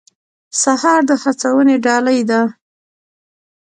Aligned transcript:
سهار 0.61 0.99
د 1.09 1.11
هڅونې 1.21 1.75
ډالۍ 1.85 2.19
ده. 2.29 2.41